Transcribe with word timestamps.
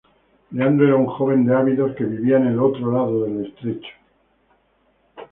Leandro 0.51 0.87
era 0.87 0.95
un 0.95 1.05
joven 1.05 1.45
de 1.45 1.55
Abidos 1.55 1.95
que 1.95 2.05
vivía 2.05 2.37
en 2.37 2.47
el 2.47 2.59
otro 2.59 2.91
lado 2.91 3.23
del 3.23 3.45
estrecho. 3.45 3.91